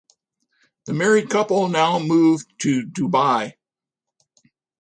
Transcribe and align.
The 0.85 0.93
married 0.95 1.29
couple 1.29 1.67
now 1.69 1.99
move 1.99 2.41
to 2.61 2.87
Dubai. 2.87 3.53